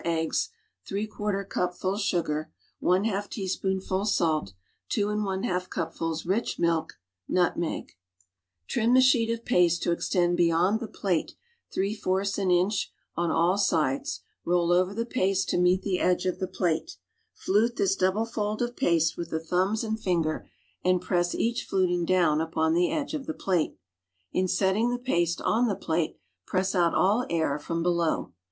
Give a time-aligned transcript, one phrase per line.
[0.03, 1.07] (See Question No.
[1.15, 2.49] 4) r =«■> CUSTARD PIE
[2.89, 4.53] plaia pastry; 2 teaspoonful salt
[4.91, 6.99] 4 eggs it} 2 cupfuls rich milk }i cupful sugar
[7.75, 7.91] nutmeg
[8.67, 11.35] Trim the sheet of paste to extend beyond the plate
[11.71, 16.25] three fourths an inch on all sides, roll over the paste to meet the edge
[16.25, 16.97] of the plate.
[17.35, 20.47] Flute this double fold of paste with the thumb and Gngcr
[20.83, 23.77] and press each fluting down upou the edge of the plate.
[24.33, 28.33] In setting the paste on the plate, press out all air from be low.